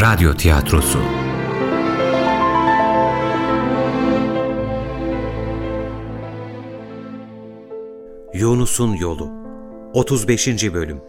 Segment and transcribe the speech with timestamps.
[0.00, 0.98] Radyo Tiyatrosu
[8.34, 9.30] Yunus'un Yolu
[9.94, 10.74] 35.
[10.74, 11.00] Bölüm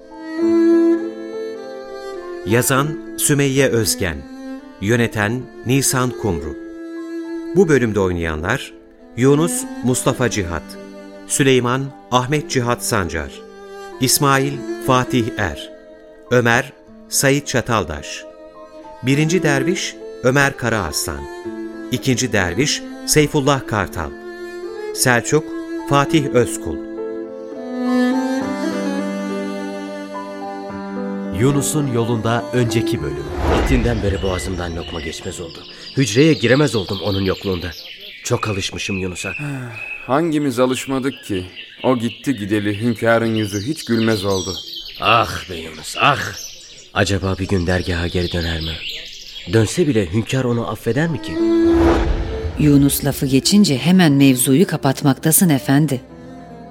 [2.46, 4.18] Yazan Sümeyye Özgen
[4.82, 6.56] Yöneten Nisan Kumru
[7.56, 8.74] Bu bölümde oynayanlar
[9.18, 10.64] Yunus Mustafa Cihat
[11.28, 13.42] Süleyman Ahmet Cihat Sancar
[14.02, 14.54] İsmail
[14.88, 15.72] Fatih Er
[16.32, 16.74] Ömer
[17.10, 18.31] Sayit Çataldaş
[19.04, 21.22] Birinci derviş Ömer Karaaslan
[21.92, 24.10] İkinci derviş Seyfullah Kartal
[24.96, 25.44] Selçuk
[25.90, 26.78] Fatih Özkul
[31.40, 33.26] Yunus'un yolunda önceki bölüm.
[33.62, 35.64] Gittiğinden beri boğazımdan lokma geçmez oldu.
[35.98, 37.72] Hücreye giremez oldum onun yokluğunda.
[38.24, 39.34] Çok alışmışım Yunus'a.
[40.08, 41.46] Hangimiz alışmadık ki?
[41.84, 44.56] O gitti gideli hünkârın yüzü hiç gülmez oldu.
[45.02, 46.20] Ah be Yunus ah.
[46.94, 48.91] Acaba bir gün dergaha geri döner mi?
[49.54, 51.32] Dönse bile hünkâr onu affeder mi ki?
[52.60, 56.02] Yunus lafı geçince hemen mevzuyu kapatmaktasın efendi.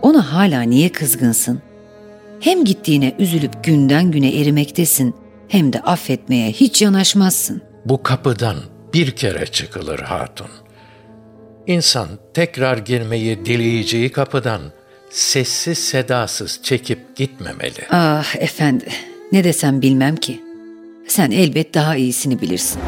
[0.03, 1.63] Ona hala niye kızgınsın?
[2.41, 5.15] Hem gittiğine üzülüp günden güne erimektesin
[5.49, 7.63] hem de affetmeye hiç yanaşmazsın.
[7.85, 8.57] Bu kapıdan
[8.95, 10.47] bir kere çıkılır hatun.
[11.67, 14.61] İnsan tekrar girmeyi dileyeceği kapıdan
[15.11, 17.87] sessiz sedasız çekip gitmemeli.
[17.91, 18.85] Ah efendi
[19.33, 20.41] ne desem bilmem ki.
[21.11, 22.81] Sen elbet daha iyisini bilirsin.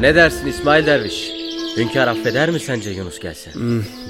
[0.00, 1.30] Ne dersin İsmail Derviş?
[1.76, 3.50] Hünkâr affeder mi sence Yunus gelse?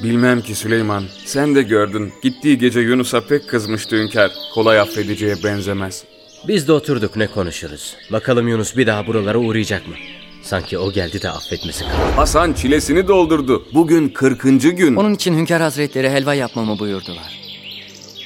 [0.02, 1.04] Bilmem ki Süleyman.
[1.24, 2.12] Sen de gördün.
[2.22, 4.30] Gittiği gece Yunus'a pek kızmıştı hünkâr.
[4.54, 6.04] Kolay affedeceğe benzemez.
[6.48, 7.96] Biz de oturduk ne konuşuruz.
[8.12, 9.94] Bakalım Yunus bir daha buralara uğrayacak mı?
[10.42, 11.92] Sanki o geldi de affetmesi kaldı.
[12.16, 13.66] Hasan çilesini doldurdu.
[13.74, 14.42] Bugün 40.
[14.76, 14.96] gün.
[14.96, 17.40] Onun için Hünkar Hazretleri helva yapmamı buyurdular.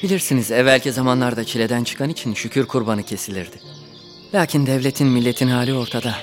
[0.03, 3.80] Bilirsiniz evvelki zamanlarda çileden çıkan için şükür kurbanı kesilirdi.
[4.33, 6.15] Lakin devletin milletin hali ortada.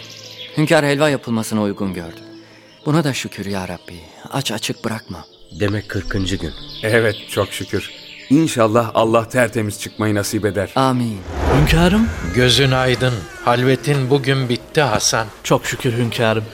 [0.57, 2.21] Hünkar helva yapılmasına uygun gördü.
[2.87, 4.01] Buna da şükür ya Rabbi.
[4.31, 5.25] Aç açık bırakma.
[5.61, 6.11] Demek 40.
[6.13, 6.53] gün.
[6.83, 7.91] Evet çok şükür.
[8.31, 10.71] İnşallah Allah tertemiz çıkmayı nasip eder.
[10.77, 11.19] Amin.
[11.61, 13.15] Hünkârım, Gözün aydın,
[13.45, 15.27] halvetin bugün bitti Hasan.
[15.45, 16.45] çok şükür hünkârım.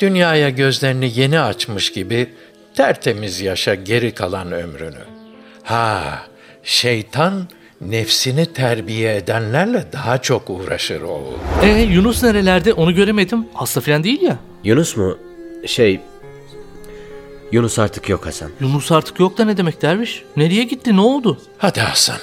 [0.00, 2.34] Dünyaya gözlerini yeni açmış gibi
[2.74, 5.04] tertemiz yaşa geri kalan ömrünü.
[5.62, 6.22] Ha,
[6.62, 7.48] şeytan
[7.88, 11.34] nefsini terbiye edenlerle daha çok uğraşır oğul.
[11.62, 13.46] Ee Yunus nerelerde onu göremedim.
[13.54, 14.36] Hasta falan değil ya.
[14.64, 15.18] Yunus mu?
[15.66, 16.00] Şey...
[17.52, 18.50] Yunus artık yok Hasan.
[18.60, 20.22] Yunus artık yok da ne demek derviş?
[20.36, 21.38] Nereye gitti ne oldu?
[21.58, 22.16] Hadi Hasan,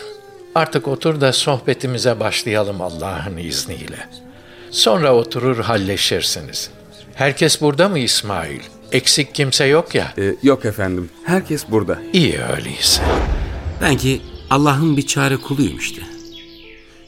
[0.56, 4.08] artık otur da sohbetimize başlayalım Allah'ın izniyle.
[4.72, 6.70] Sonra oturur halleşirsiniz.
[7.16, 8.59] Herkes burada mı İsmail?
[8.91, 10.14] Eksik kimse yok ya.
[10.18, 11.09] Ee, yok efendim.
[11.24, 11.97] Herkes burada.
[12.14, 13.03] İyi öyleyse.
[13.81, 16.01] Ben ki Allah'ın bir çare kuluyum işte.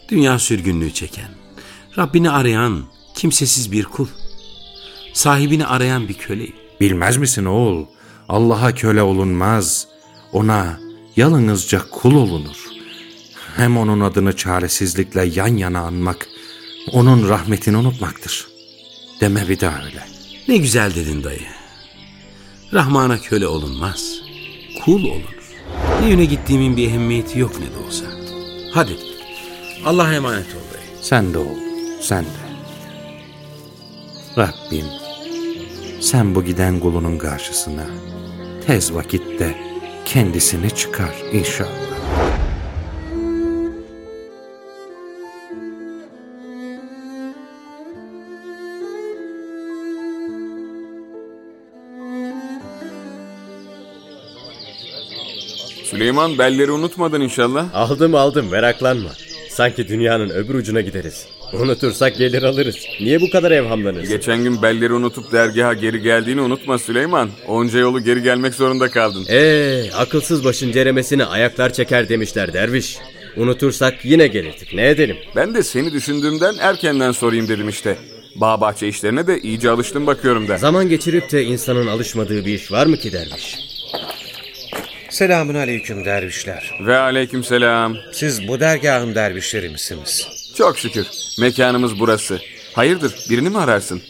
[0.09, 1.29] Dünya sürgünlüğü çeken,
[1.97, 2.83] Rabbini arayan,
[3.15, 4.07] kimsesiz bir kul.
[5.13, 6.55] Sahibini arayan bir köleyim.
[6.79, 7.85] Bilmez misin oğul?
[8.29, 9.87] Allah'a köle olunmaz.
[10.31, 10.79] Ona
[11.15, 12.65] yalnızca kul olunur.
[13.55, 16.27] Hem onun adını çaresizlikle yan yana anmak,
[16.91, 18.47] onun rahmetini unutmaktır.
[19.21, 20.03] Deme bir daha öyle.
[20.47, 21.47] Ne güzel dedin dayı.
[22.73, 24.21] Rahman'a köle olunmaz,
[24.85, 25.40] kul olunur.
[26.15, 28.05] Ne gittiğimin bir ehemmiyeti yok ne de olsa.
[28.73, 28.97] Hadi,
[29.85, 30.83] Allah'a emanet ol dayı.
[31.01, 31.57] Sen de oğul,
[32.01, 32.41] sen de.
[34.37, 34.85] Rabbim,
[36.01, 37.85] sen bu giden kulunun karşısına
[38.67, 39.55] tez vakitte
[40.05, 42.40] kendisini çıkar inşallah.
[55.91, 57.65] Süleyman belleri unutmadın inşallah.
[57.75, 59.09] Aldım aldım meraklanma.
[59.49, 61.25] Sanki dünyanın öbür ucuna gideriz.
[61.53, 62.75] Unutursak gelir alırız.
[62.99, 64.09] Niye bu kadar evhamlanırsın?
[64.09, 67.29] Geçen gün belleri unutup dergaha geri geldiğini unutma Süleyman.
[67.47, 69.25] Onca yolu geri gelmek zorunda kaldın.
[69.29, 72.97] Eee akılsız başın ceremesini ayaklar çeker demişler derviş.
[73.37, 75.17] Unutursak yine gelirdik ne edelim?
[75.35, 77.97] Ben de seni düşündüğümden erkenden sorayım dedim işte.
[78.35, 80.57] Bağ bahçe işlerine de iyice alıştım bakıyorum da.
[80.57, 83.70] Zaman geçirip de insanın alışmadığı bir iş var mı ki derviş?
[85.11, 86.79] Selamun aleyküm dervişler.
[86.85, 87.97] Ve aleyküm selam.
[88.13, 90.27] Siz bu dergahın dervişleri misiniz?
[90.57, 91.07] Çok şükür.
[91.39, 92.39] Mekanımız burası.
[92.73, 94.01] Hayırdır birini mi ararsın?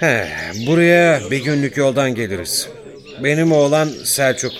[0.00, 0.28] He,
[0.66, 2.68] buraya bir günlük yoldan geliriz.
[3.24, 4.52] Benim oğlan Selçuk.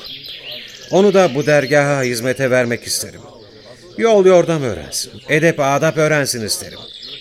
[0.91, 3.21] Onu da bu dergaha hizmete vermek isterim.
[3.99, 5.13] Yol yordam öğrensin.
[5.29, 6.79] Edep adap öğrensin isterim.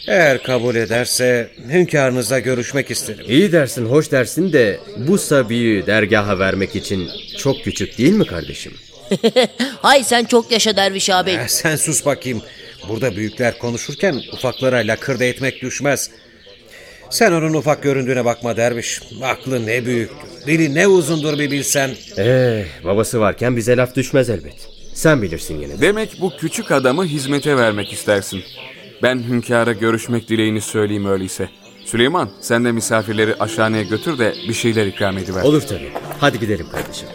[0.10, 3.26] Eğer kabul ederse hünkârınızla görüşmek isterim.
[3.28, 8.74] İyi dersin hoş dersin de bu sabiyi dergaha vermek için çok küçük değil mi kardeşim?
[9.82, 11.36] Hay sen çok yaşa derviş ağabey.
[11.36, 12.42] Eh, sen sus bakayım.
[12.90, 16.10] Burada büyükler konuşurken ufaklara lakırdı etmek düşmez.
[17.10, 19.02] Sen onun ufak göründüğüne bakma derviş.
[19.24, 20.48] Aklı ne büyüktür.
[20.48, 21.92] Dili ne uzundur bir bilsen.
[22.18, 24.56] Ee, babası varken bize laf düşmez elbet.
[24.94, 25.82] Sen bilirsin yine.
[25.82, 28.44] Demek bu küçük adamı hizmete vermek istersin.
[29.04, 31.50] Ben hünkâra görüşmek dileğini söyleyeyim öyleyse.
[31.86, 35.44] Süleyman sen de misafirleri aşağıya götür de bir şeyler ikram ediver.
[35.44, 35.92] Olur tabii.
[36.20, 37.08] Hadi gidelim kardeşim.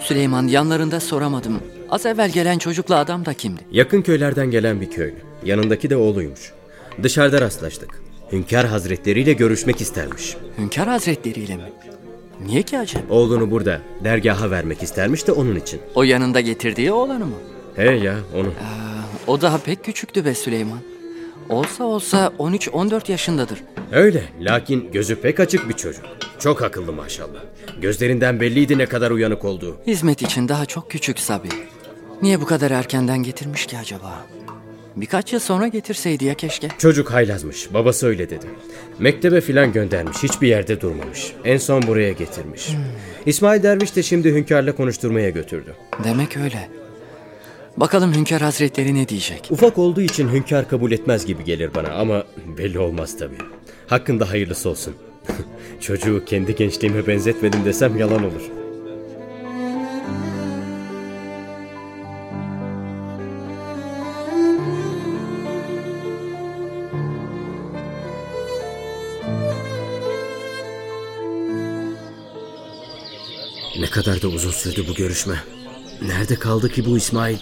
[0.00, 1.60] Süleyman yanlarında soramadım.
[1.90, 3.62] Az evvel gelen çocukla adam da kimdi?
[3.70, 5.16] Yakın köylerden gelen bir köylü.
[5.44, 6.52] Yanındaki de oğluymuş.
[7.02, 8.01] Dışarıda rastlaştık.
[8.32, 10.36] Hünkâr hazretleriyle görüşmek istermiş.
[10.58, 11.62] Hünkâr hazretleriyle mi?
[12.46, 13.02] Niye ki acaba?
[13.10, 15.80] Oğlunu burada dergaha vermek istermiş de onun için.
[15.94, 17.36] O yanında getirdiği oğlanı mı?
[17.76, 18.48] He ya onu.
[19.26, 20.78] O daha pek küçüktü be Süleyman.
[21.48, 23.62] Olsa olsa 13-14 yaşındadır.
[23.92, 26.04] Öyle lakin gözü pek açık bir çocuk.
[26.38, 27.40] Çok akıllı maşallah.
[27.80, 29.76] Gözlerinden belliydi ne kadar uyanık olduğu.
[29.86, 31.48] Hizmet için daha çok küçük Sabi.
[32.22, 34.26] Niye bu kadar erkenden getirmiş ki acaba?
[34.96, 36.68] Birkaç yıl sonra getirseydi ya keşke.
[36.78, 37.74] Çocuk haylazmış.
[37.74, 38.46] Babası öyle dedi.
[38.98, 40.22] Mektebe filan göndermiş.
[40.22, 41.32] Hiçbir yerde durmamış.
[41.44, 42.68] En son buraya getirmiş.
[43.26, 45.74] İsmail Derviş de şimdi hünkârla konuşturmaya götürdü.
[46.04, 46.68] Demek öyle.
[47.76, 49.48] Bakalım hünkâr hazretleri ne diyecek?
[49.50, 52.24] Ufak olduğu için hünkâr kabul etmez gibi gelir bana ama
[52.58, 53.38] belli olmaz tabii.
[53.86, 54.94] Hakkında hayırlısı olsun.
[55.80, 58.61] Çocuğu kendi gençliğime benzetmedim desem yalan olur.
[73.92, 75.34] Kadar da uzun sürdü bu görüşme.
[76.02, 77.36] Nerede kaldı ki bu İsmail?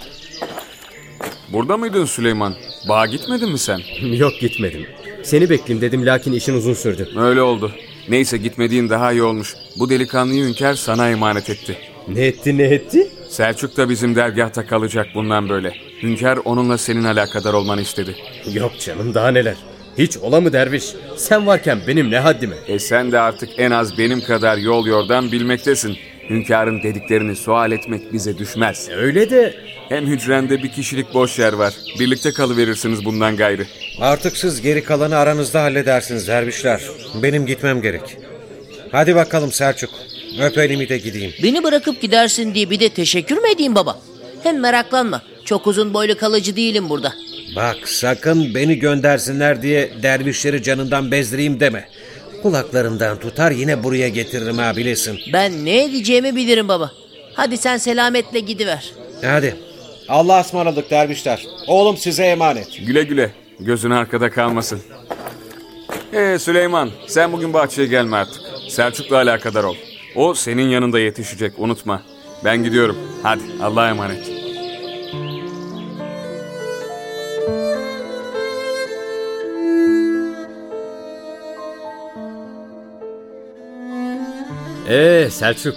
[1.53, 2.55] Burada mıydın Süleyman?
[2.89, 3.81] Bağa gitmedin mi sen?
[4.03, 4.87] Yok gitmedim.
[5.23, 7.09] Seni bekleyeyim dedim lakin işin uzun sürdü.
[7.17, 7.73] Öyle oldu.
[8.09, 9.55] Neyse gitmediğin daha iyi olmuş.
[9.79, 11.79] Bu delikanlıyı hünkâr sana emanet etti.
[12.09, 13.09] Ne etti ne etti?
[13.29, 15.73] Selçuk da bizim dergahta kalacak bundan böyle.
[16.03, 18.17] Hünkâr onunla senin alakadar olmanı istedi.
[18.53, 19.57] Yok canım daha neler.
[19.99, 20.85] Hiç ola mı derviş?
[21.17, 22.57] Sen varken benim ne haddime?
[22.67, 25.97] E sen de artık en az benim kadar yol yordan bilmektesin.
[26.31, 28.89] Hünkârın dediklerini sual etmek bize düşmez.
[28.97, 29.55] Öyle de...
[29.89, 31.75] Hem hücrende bir kişilik boş yer var.
[32.01, 33.67] Birlikte kalıverirsiniz bundan gayrı.
[34.01, 36.81] Artık siz geri kalanı aranızda halledersiniz dervişler.
[37.23, 38.17] Benim gitmem gerek.
[38.93, 39.91] Hadi bakalım Selçuk.
[40.41, 41.33] Öp elimi de gideyim.
[41.43, 43.99] Beni bırakıp gidersin diye bir de teşekkür mü edeyim baba?
[44.43, 45.23] Hem meraklanma.
[45.45, 47.13] Çok uzun boylu kalıcı değilim burada.
[47.57, 51.89] Bak sakın beni göndersinler diye dervişleri canından bezdireyim deme.
[52.43, 55.19] Kulaklarından tutar yine buraya getiririm ha bilesin.
[55.33, 56.91] Ben ne edeceğimi bilirim baba.
[57.35, 58.93] Hadi sen selametle gidiver.
[59.25, 59.57] Hadi.
[60.09, 61.47] Allah'a ısmarladık dervişler.
[61.67, 62.87] Oğlum size emanet.
[62.87, 63.31] Güle güle.
[63.61, 64.81] Gözün arkada kalmasın.
[66.13, 68.43] Ee Süleyman sen bugün bahçeye gelme artık.
[68.69, 69.75] Selçuk'la alakadar ol.
[70.17, 72.03] O senin yanında yetişecek unutma.
[72.45, 72.97] Ben gidiyorum.
[73.23, 74.40] Hadi Allah'a emanet.
[84.91, 85.77] Ee Selçuk,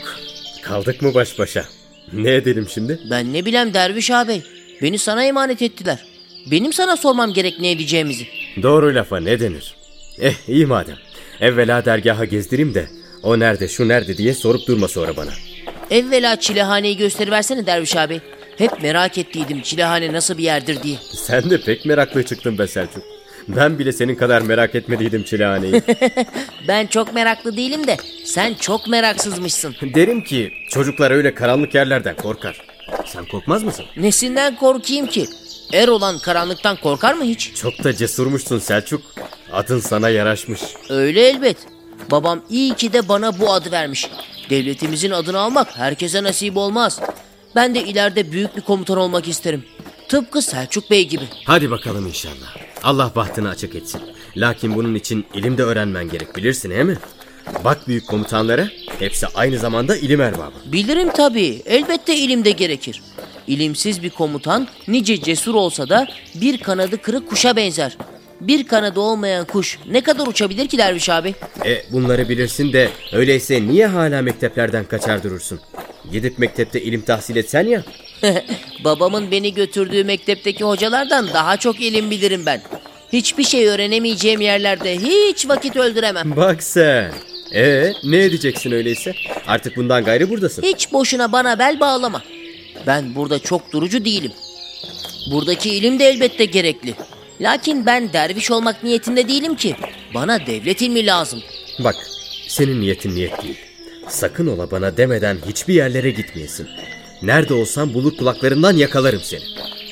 [0.61, 1.65] kaldık mı baş başa?
[2.13, 2.99] Ne edelim şimdi?
[3.09, 4.41] Ben ne bileyim Derviş ağabey.
[4.81, 6.05] Beni sana emanet ettiler.
[6.51, 8.27] Benim sana sormam gerek ne edeceğimizi.
[8.63, 9.75] Doğru lafa ne denir?
[10.19, 10.95] Eh iyi madem.
[11.41, 12.87] Evvela dergaha gezdireyim de
[13.23, 15.31] o nerede şu nerede diye sorup durma sonra bana.
[15.91, 18.19] Evvela çilehaneyi gösteriversene Derviş ağabey.
[18.57, 20.97] Hep merak ettiydim çilehane nasıl bir yerdir diye.
[21.13, 23.12] Sen de pek meraklı çıktın be Selçuk.
[23.47, 25.81] Ben bile senin kadar merak etmediydim çilehaneyi.
[26.67, 29.75] ben çok meraklı değilim de sen çok meraksızmışsın.
[29.81, 32.61] Derim ki çocuklar öyle karanlık yerlerden korkar.
[33.05, 33.85] Sen korkmaz mısın?
[33.97, 35.27] Nesinden korkayım ki?
[35.73, 37.51] Er olan karanlıktan korkar mı hiç?
[37.55, 39.01] Çok da cesurmuşsun Selçuk.
[39.51, 40.61] Adın sana yaraşmış.
[40.89, 41.57] Öyle elbet.
[42.11, 44.09] Babam iyi ki de bana bu adı vermiş.
[44.49, 46.99] Devletimizin adını almak herkese nasip olmaz.
[47.55, 49.63] Ben de ileride büyük bir komutan olmak isterim.
[50.09, 51.23] Tıpkı Selçuk Bey gibi.
[51.45, 52.55] Hadi bakalım inşallah.
[52.83, 54.01] Allah bahtını açık etsin.
[54.37, 56.97] Lakin bunun için ilim de öğrenmen gerek bilirsin he mi?
[57.63, 58.67] Bak büyük komutanlara
[58.99, 60.53] hepsi aynı zamanda ilim erbabı.
[60.65, 61.61] Bilirim tabii.
[61.65, 63.01] Elbette ilim de gerekir.
[63.47, 67.97] İlimsiz bir komutan nice cesur olsa da bir kanadı kırık kuşa benzer.
[68.41, 71.35] Bir kanadı olmayan kuş ne kadar uçabilir ki Derviş abi?
[71.65, 75.59] E bunları bilirsin de öyleyse niye hala mekteplerden kaçar durursun?
[76.11, 77.83] Gidip mektepte ilim tahsil etsen ya.
[78.83, 82.61] Babamın beni götürdüğü mektepteki hocalardan daha çok ilim bilirim ben.
[83.13, 86.35] Hiçbir şey öğrenemeyeceğim yerlerde hiç vakit öldüremem.
[86.35, 87.11] Bak sen.
[87.53, 89.13] Ee ne edeceksin öyleyse?
[89.47, 90.61] Artık bundan gayrı buradasın.
[90.61, 92.21] Hiç boşuna bana bel bağlama.
[92.87, 94.31] Ben burada çok durucu değilim.
[95.31, 96.93] Buradaki ilim de elbette gerekli.
[97.41, 99.75] Lakin ben derviş olmak niyetinde değilim ki.
[100.13, 101.41] Bana devlet ilmi lazım.
[101.79, 101.95] Bak
[102.47, 103.57] senin niyetin niyet değil.
[104.07, 106.67] Sakın ola bana demeden hiçbir yerlere gitmeyesin.
[107.23, 109.41] Nerede olsam bulur kulaklarından yakalarım seni.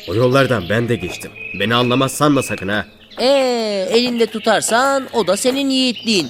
[0.09, 1.31] O yollardan ben de geçtim.
[1.59, 2.85] Beni anlamaz sanma sakın ha.
[3.19, 6.27] Ee, elinde tutarsan o da senin yiğitliğin.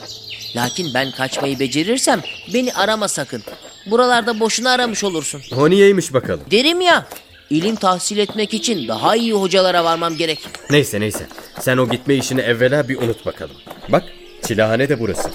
[0.55, 2.22] Lakin ben kaçmayı becerirsem
[2.53, 3.43] beni arama sakın.
[3.86, 5.41] Buralarda boşuna aramış olursun.
[5.58, 6.41] O niyeymiş bakalım.
[6.51, 7.08] Derim ya,
[7.50, 10.39] ilim tahsil etmek için daha iyi hocalara varmam gerek.
[10.70, 11.27] Neyse neyse.
[11.60, 13.55] Sen o gitme işini evvela bir unut bakalım.
[13.89, 14.03] Bak
[14.48, 15.29] çilahane de burası.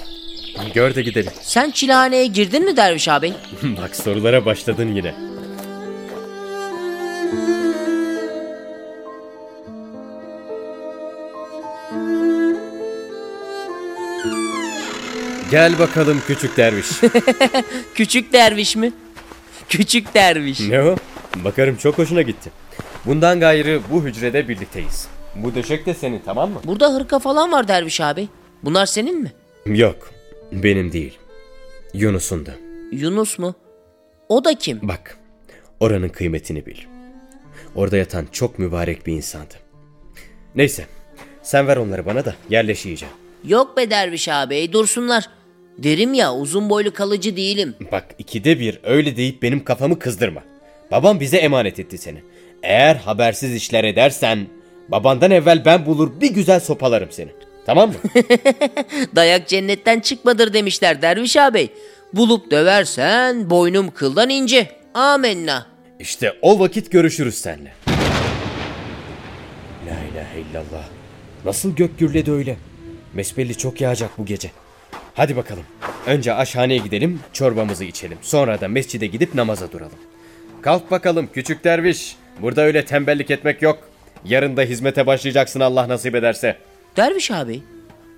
[0.73, 1.31] Gör de gidelim.
[1.41, 3.33] Sen çilehaneye girdin mi Derviş abi?
[3.63, 5.26] Bak sorulara başladın yine.
[15.51, 16.87] Gel bakalım küçük derviş.
[17.95, 18.93] Küçük derviş mi?
[19.69, 20.59] Küçük derviş.
[20.59, 20.95] ne o?
[21.35, 22.51] Bakarım çok hoşuna gitti.
[23.05, 25.07] Bundan gayrı bu hücrede birlikteyiz.
[25.35, 26.59] Bu döşek de senin tamam mı?
[26.63, 28.27] Burada hırka falan var Derviş abi.
[28.63, 29.31] Bunlar senin mi?
[29.65, 30.11] Yok.
[30.51, 31.17] Benim değil.
[31.93, 32.51] Yunus'un da.
[32.91, 33.55] Yunus mu?
[34.29, 34.79] O da kim?
[34.81, 35.17] Bak.
[35.79, 36.77] Oranın kıymetini bil.
[37.75, 39.53] Orada yatan çok mübarek bir insandı.
[40.55, 40.85] Neyse.
[41.43, 43.05] Sen ver onları bana da yerleş iyice.
[43.43, 45.29] Yok be Derviş abi dursunlar.
[45.77, 47.75] Derim ya uzun boylu kalıcı değilim.
[47.91, 50.43] Bak ikide bir öyle deyip benim kafamı kızdırma.
[50.91, 52.23] Babam bize emanet etti seni.
[52.63, 54.47] Eğer habersiz işler edersen
[54.89, 57.29] babandan evvel ben bulur bir güzel sopalarım seni.
[57.65, 57.95] Tamam mı?
[59.15, 61.69] Dayak cennetten çıkmadır demişler Derviş abi.
[62.13, 64.67] Bulup döversen boynum kıldan ince.
[64.93, 65.67] Amenna.
[65.99, 67.73] İşte o vakit görüşürüz seninle.
[69.87, 70.85] La ilahe illallah.
[71.45, 72.57] Nasıl gök gürledi öyle?
[73.13, 74.51] Mesbelli çok yağacak bu gece.
[75.17, 75.63] Hadi bakalım.
[76.05, 78.17] Önce aşhaneye gidelim, çorbamızı içelim.
[78.21, 79.99] Sonra da mescide gidip namaza duralım.
[80.61, 82.15] Kalk bakalım küçük derviş.
[82.41, 83.79] Burada öyle tembellik etmek yok.
[84.25, 86.57] Yarın da hizmete başlayacaksın Allah nasip ederse.
[86.97, 87.61] Derviş abi.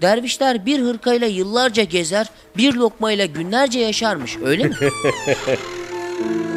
[0.01, 2.27] Dervişler bir hırkayla yıllarca gezer,
[2.57, 4.75] bir lokmayla günlerce yaşarmış öyle mi?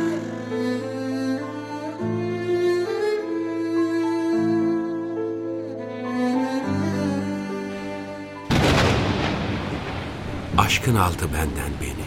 [10.82, 12.04] Aşkın aldı benden beni.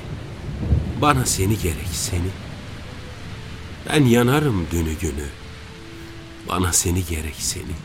[1.01, 2.29] Bana seni gerek seni.
[3.89, 5.27] Ben yanarım dünü günü.
[6.49, 7.75] Bana seni gerek seni.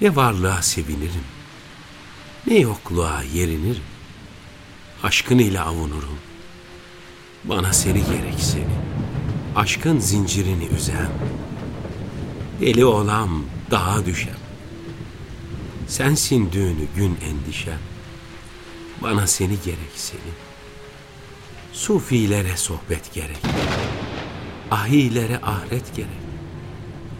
[0.00, 1.24] Ne varlığa sevinirim.
[2.46, 3.82] Ne yokluğa yerinirim.
[5.02, 6.18] Aşkın ile avunurum.
[7.44, 8.76] Bana seni gerek seni.
[9.56, 11.12] Aşkın zincirini üzem.
[12.60, 14.38] Deli olam dağa düşem.
[15.88, 17.93] Sensin düğünü gün endişem.
[19.02, 20.32] Bana seni gerek seni.
[21.72, 23.38] Sufilere sohbet gerek.
[24.70, 26.24] Ahilere ahiret gerek.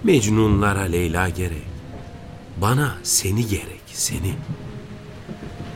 [0.05, 1.67] Mecnunlara Leyla gerek.
[2.57, 4.35] Bana seni gerek seni.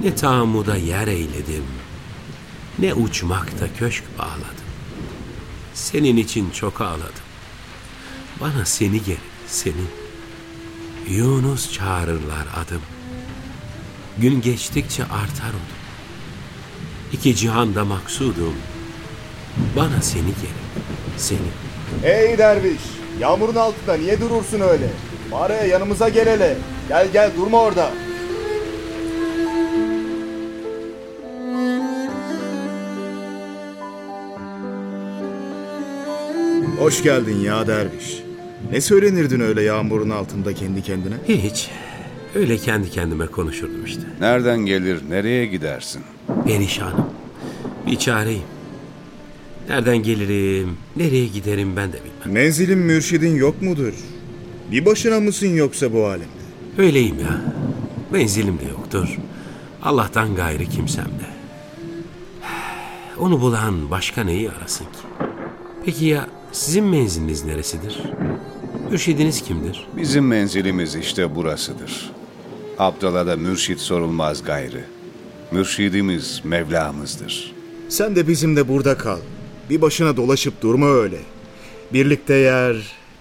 [0.01, 1.65] Ne tamuda yer eyledim.
[2.79, 4.69] Ne uçmakta köşk bağladım.
[5.75, 7.29] Senin için çok ağladım.
[8.41, 9.85] Bana seni gerek seni.
[11.09, 12.83] Yunus çağırırlar adım.
[14.19, 15.78] Gün geçtikçe artar odum.
[17.13, 18.55] İki cihanda maksudum.
[19.77, 20.85] Bana seni gerek,
[21.17, 21.39] seni.
[22.05, 22.81] Ey derviş,
[23.21, 24.87] yağmurun altında niye durursun öyle?
[25.33, 26.57] Bari yanımıza gel hele.
[26.89, 27.91] Gel gel durma orada.
[36.79, 38.23] Hoş geldin ya derviş.
[38.73, 41.15] Ne söylenirdin öyle yağmurun altında kendi kendine?
[41.29, 41.71] Hiç.
[42.35, 44.03] Öyle kendi kendime konuşurdum işte.
[44.21, 46.03] Nereden gelir, nereye gidersin?
[46.49, 47.07] Perişanım.
[47.87, 48.43] Bir çareyim.
[49.69, 52.35] Nereden gelirim, nereye giderim ben de bilmem.
[52.35, 53.93] Menzilin mürşidin yok mudur?
[54.71, 56.27] Bir başına mısın yoksa bu alemde?
[56.79, 57.41] Öyleyim ya.
[58.11, 59.19] Menzilim de yoktur.
[59.83, 61.29] Allah'tan gayrı kimsem de.
[63.19, 65.27] Onu bulan başka neyi arasın ki?
[65.85, 67.99] Peki ya sizin menziliniz neresidir?
[68.91, 69.87] Mürşidiniz kimdir?
[69.97, 72.11] Bizim menzilimiz işte burasıdır.
[72.79, 74.85] Abdal'a da mürşit sorulmaz gayrı.
[75.53, 77.55] Mürşidimiz Mevlamızdır.
[77.89, 79.19] Sen de bizimle burada kal.
[79.71, 81.19] Bir başına dolaşıp durma öyle.
[81.93, 82.77] Birlikte yer,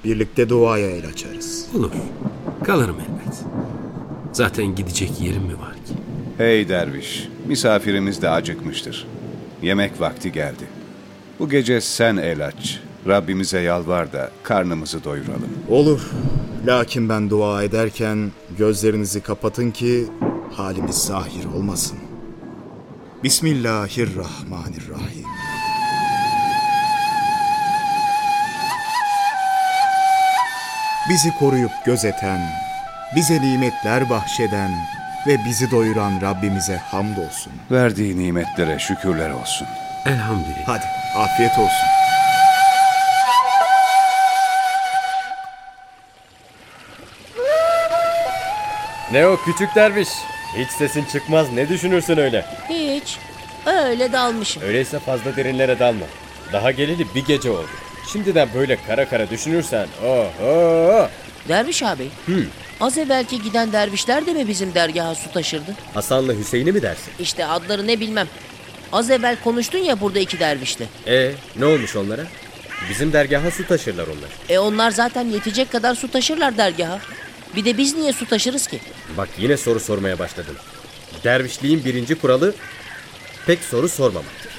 [0.05, 1.65] birlikte duaya el açarız.
[1.77, 1.91] Olur.
[2.63, 3.39] Kalırım elbet.
[4.31, 5.93] Zaten gidecek yerim mi var ki?
[6.37, 9.07] Hey derviş, misafirimiz de acıkmıştır.
[9.61, 10.63] Yemek vakti geldi.
[11.39, 12.79] Bu gece sen el aç.
[13.07, 15.49] Rabbimize yalvar da karnımızı doyuralım.
[15.69, 16.01] Olur.
[16.65, 20.05] Lakin ben dua ederken gözlerinizi kapatın ki
[20.53, 21.97] halimiz zahir olmasın.
[23.27, 25.25] Bismillahirrahmanirrahim.
[31.09, 32.39] Bizi koruyup gözeten,
[33.15, 34.71] bize nimetler bahşeden
[35.27, 37.53] ve bizi doyuran Rabbimize hamdolsun.
[37.71, 39.67] Verdiği nimetlere şükürler olsun.
[40.05, 40.67] Elhamdülillah.
[40.67, 41.87] Hadi afiyet olsun.
[49.11, 50.09] Ne o küçük derviş?
[50.55, 52.45] Hiç sesin çıkmaz ne düşünürsün öyle?
[52.69, 53.17] Hiç.
[53.65, 54.63] Öyle dalmışım.
[54.63, 56.05] Öyleyse fazla derinlere dalma.
[56.53, 57.67] Daha geleli bir gece oldu.
[58.13, 61.09] Şimdiden böyle kara kara düşünürsen oho.
[61.47, 62.07] Derviş abi.
[62.25, 62.43] Hı.
[62.81, 65.75] Az evvelki giden dervişler de mi bizim dergaha su taşırdı?
[65.93, 67.13] Hasan'la Hüseyin'i mi dersin?
[67.19, 68.27] İşte adları ne bilmem.
[68.91, 70.85] Az evvel konuştun ya burada iki dervişle.
[71.07, 72.21] E ne olmuş onlara?
[72.89, 74.29] Bizim dergaha su taşırlar onlar.
[74.49, 76.99] E onlar zaten yetecek kadar su taşırlar dergaha.
[77.57, 78.79] Bir de biz niye su taşırız ki?
[79.17, 80.55] Bak yine soru sormaya başladın.
[81.23, 82.55] Dervişliğin birinci kuralı
[83.45, 84.51] pek soru sormamaktır.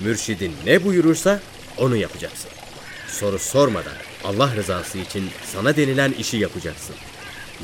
[0.00, 1.40] Mürşidin ne buyurursa
[1.78, 2.50] onu yapacaksın.
[3.08, 3.92] Soru sormadan
[4.24, 6.96] Allah rızası için sana denilen işi yapacaksın.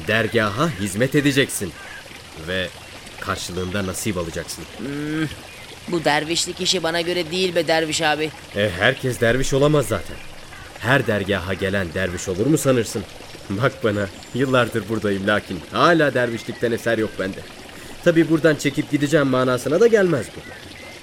[0.08, 1.72] Dergaha hizmet edeceksin
[2.48, 2.68] ve
[3.20, 4.64] karşılığında nasip alacaksın.
[4.78, 5.26] Hmm,
[5.88, 8.30] bu dervişlik işi bana göre değil be derviş abi.
[8.56, 10.16] E, herkes derviş olamaz zaten.
[10.78, 13.04] Her dergaha gelen derviş olur mu sanırsın?
[13.50, 17.38] Bak bana yıllardır buradayım lakin hala dervişlikten eser yok bende.
[18.04, 20.40] Tabi buradan çekip gideceğim manasına da gelmez bu.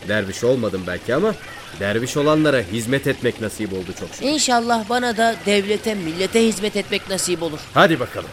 [0.07, 1.33] Derviş olmadım belki ama
[1.79, 4.27] derviş olanlara hizmet etmek nasip oldu çok şükür.
[4.27, 7.59] İnşallah bana da devlete, millete hizmet etmek nasip olur.
[7.73, 8.29] Hadi bakalım.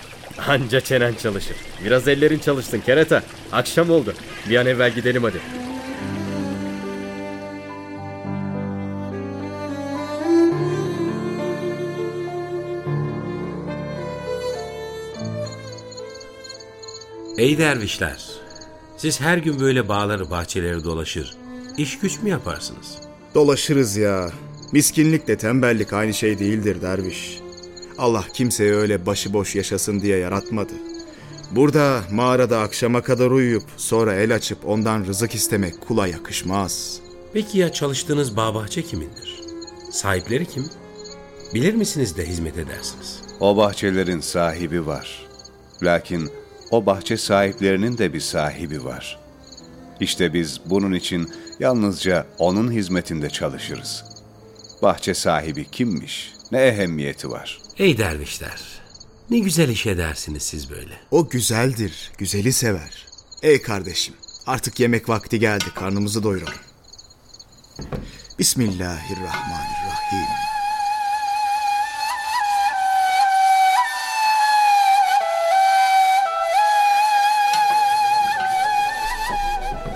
[0.49, 1.57] Anca çenen çalışır.
[1.85, 3.23] Biraz ellerin çalışsın kereta.
[3.53, 4.15] Akşam oldu.
[4.51, 5.41] Bir an evvel gidelim hadi.
[17.39, 18.25] Ey dervişler!
[18.97, 21.37] Siz her gün böyle bağları bahçeleri dolaşır,
[21.79, 22.99] iş güç mü yaparsınız?
[23.35, 24.31] Dolaşırız ya.
[24.73, 27.39] Miskinlikle tembellik aynı şey değildir derviş.
[27.99, 30.73] Allah kimseyi öyle başıboş yaşasın diye yaratmadı.
[31.51, 37.01] Burada mağarada akşama kadar uyuyup sonra el açıp ondan rızık istemek kula yakışmaz.
[37.33, 39.41] Peki ya çalıştığınız bağ bahçe kimindir?
[39.93, 40.67] Sahipleri kim?
[41.55, 43.21] Bilir misiniz de hizmet edersiniz?
[43.41, 45.27] O bahçelerin sahibi var.
[45.83, 46.31] Lakin
[46.71, 49.19] o bahçe sahiplerinin de bir sahibi var.
[50.01, 54.05] İşte biz bunun için yalnızca onun hizmetinde çalışırız.
[54.83, 57.59] Bahçe sahibi kimmiş, ne ehemmiyeti var.
[57.79, 58.61] Ey dervişler,
[59.31, 60.95] ne güzel iş edersiniz siz böyle.
[61.11, 63.07] O güzeldir, güzeli sever.
[63.43, 64.15] Ey kardeşim,
[64.47, 66.55] artık yemek vakti geldi, karnımızı doyuralım.
[68.39, 70.44] Bismillahirrahmanirrahim.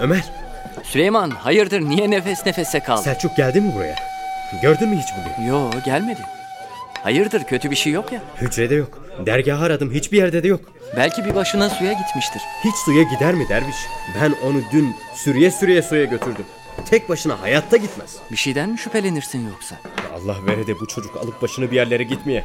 [0.01, 0.25] Ömer.
[0.85, 3.03] Süleyman hayırdır niye nefes nefese kaldın?
[3.03, 3.95] Selçuk geldi mi buraya?
[4.63, 5.49] Gördün mü hiç bugün?
[5.49, 6.21] Yo gelmedi.
[7.03, 8.21] Hayırdır kötü bir şey yok ya.
[8.41, 9.05] Hücrede yok.
[9.27, 10.61] Dergahı aradım hiçbir yerde de yok.
[10.97, 12.43] Belki bir başına suya gitmiştir.
[12.65, 13.77] Hiç suya gider mi derviş?
[14.21, 16.45] Ben onu dün sürüye sürüye suya götürdüm.
[16.91, 18.17] Tek başına hayatta gitmez.
[18.31, 19.77] Bir şeyden mi şüphelenirsin yoksa?
[20.15, 22.45] Allah vere de bu çocuk alıp başını bir yerlere gitmeye.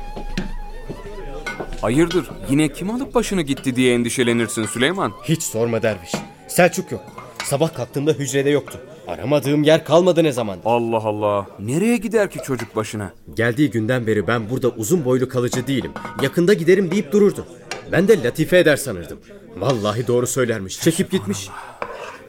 [1.81, 5.13] Hayırdır yine kim alıp başını gitti diye endişelenirsin Süleyman?
[5.23, 6.11] Hiç sorma derviş.
[6.47, 7.03] Selçuk yok.
[7.43, 8.79] Sabah kalktığımda hücrede yoktu.
[9.07, 10.57] Aramadığım yer kalmadı ne zaman.
[10.65, 11.47] Allah Allah.
[11.59, 13.11] Nereye gider ki çocuk başına?
[13.35, 15.91] Geldiği günden beri ben burada uzun boylu kalıcı değilim.
[16.21, 17.45] Yakında giderim deyip dururdu.
[17.91, 19.19] Ben de latife eder sanırdım.
[19.57, 20.79] Vallahi doğru söylermiş.
[20.81, 21.49] Çekip gitmiş.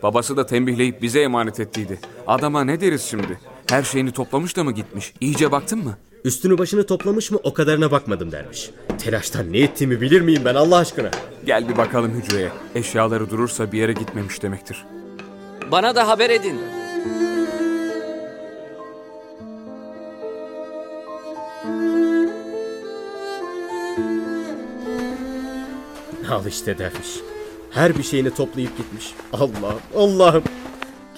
[0.03, 1.99] Babası da tembihleyip bize emanet ettiydi.
[2.27, 3.39] Adama ne deriz şimdi?
[3.71, 5.13] Her şeyini toplamış da mı gitmiş?
[5.21, 5.97] İyice baktın mı?
[6.25, 8.71] Üstünü başını toplamış mı o kadarına bakmadım dermiş.
[8.99, 11.11] Telaştan ne ettiğimi bilir miyim ben Allah aşkına?
[11.47, 12.49] Gel bir bakalım hücreye.
[12.75, 14.85] Eşyaları durursa bir yere gitmemiş demektir.
[15.71, 16.61] Bana da haber edin.
[26.31, 27.21] Al işte derviş.
[27.71, 29.15] Her bir şeyini toplayıp gitmiş.
[29.33, 30.43] Allah'ım Allah'ım.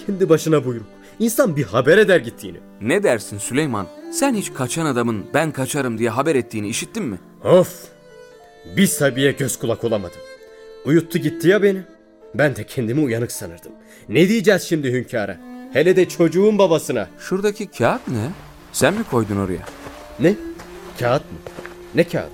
[0.05, 0.85] Kendi başına buyruk.
[1.19, 2.57] İnsan bir haber eder gittiğini.
[2.81, 3.87] Ne dersin Süleyman?
[4.11, 7.19] Sen hiç kaçan adamın ben kaçarım diye haber ettiğini işittin mi?
[7.43, 7.83] Of!
[8.77, 10.19] Bir Sabi'ye göz kulak olamadım.
[10.85, 11.81] Uyuttu gitti ya beni.
[12.35, 13.71] Ben de kendimi uyanık sanırdım.
[14.09, 15.37] Ne diyeceğiz şimdi hünkâra?
[15.73, 17.07] Hele de çocuğun babasına.
[17.19, 18.29] Şuradaki kağıt ne?
[18.71, 19.61] Sen mi koydun oraya?
[20.19, 20.35] Ne?
[20.99, 21.37] Kağıt mı?
[21.95, 22.31] Ne kağıt?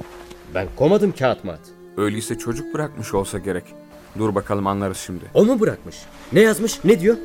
[0.56, 1.60] Ben komadım kağıt mat.
[1.98, 3.64] Öyleyse çocuk bırakmış olsa gerek.
[4.20, 5.26] Dur bakalım anlarız şimdi.
[5.34, 5.96] O mu bırakmış?
[6.34, 6.84] Ne yazmış?
[6.84, 7.18] Ne diyor?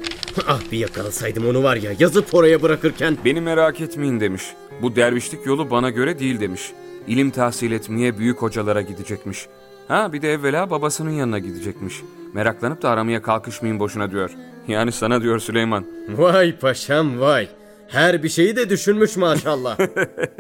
[0.46, 3.16] ah bir yakalasaydım onu var ya yazıp oraya bırakırken.
[3.24, 4.42] Beni merak etmeyin demiş.
[4.82, 6.72] Bu dervişlik yolu bana göre değil demiş.
[7.06, 9.46] İlim tahsil etmeye büyük hocalara gidecekmiş.
[9.88, 11.94] Ha bir de evvela babasının yanına gidecekmiş.
[12.34, 14.30] Meraklanıp da aramaya kalkışmayın boşuna diyor.
[14.68, 15.84] Yani sana diyor Süleyman.
[16.08, 17.48] Vay paşam vay.
[17.88, 19.78] Her bir şeyi de düşünmüş maşallah.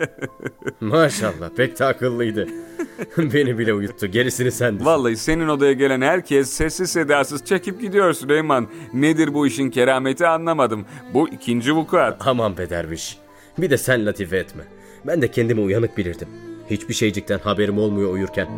[0.80, 2.48] maşallah pek de akıllıydı.
[3.18, 4.06] Beni bile uyuttu.
[4.06, 4.86] Gerisini sen düşün.
[4.86, 8.68] Vallahi senin odaya gelen herkes sessiz sedasız çekip gidiyor Süleyman.
[8.92, 10.86] Nedir bu işin kerameti anlamadım.
[11.14, 12.26] Bu ikinci vukuat.
[12.26, 13.18] Aman be derviş.
[13.58, 14.62] Bir de sen latife etme.
[15.06, 16.28] Ben de kendimi uyanık bilirdim.
[16.70, 18.48] Hiçbir şeycikten haberim olmuyor uyurken.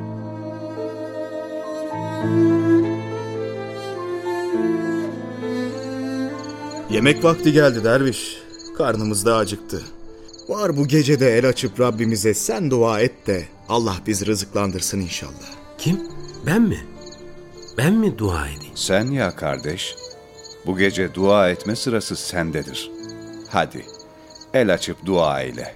[6.91, 8.39] Yemek vakti geldi derviş.
[8.79, 9.83] Karnımız da acıktı.
[10.49, 15.51] Var bu gece de el açıp Rabbimize sen dua et de Allah bizi rızıklandırsın inşallah.
[15.79, 16.01] Kim?
[16.47, 16.87] Ben mi?
[17.79, 18.75] Ben mi dua edeyim?
[18.75, 19.97] Sen ya kardeş.
[20.67, 22.91] Bu gece dua etme sırası sendedir.
[23.49, 23.87] Hadi,
[24.55, 25.75] el açıp dua eyle.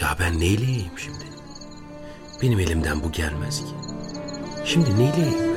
[0.00, 1.24] Ya ben neyleyeyim şimdi?
[2.42, 3.74] Benim elimden bu gelmez ki.
[4.64, 5.51] Şimdi neyleyeyim?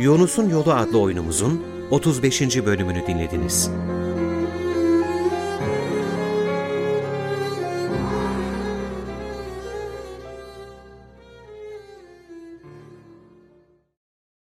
[0.00, 2.40] Yunus'un Yolu adlı oyunumuzun 35.
[2.66, 3.70] bölümünü dinlediniz.